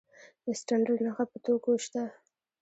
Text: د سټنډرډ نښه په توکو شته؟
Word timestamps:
د 0.45 0.47
سټنډرډ 0.59 0.99
نښه 1.05 1.25
په 1.31 1.37
توکو 1.45 1.71
شته؟ 1.85 2.03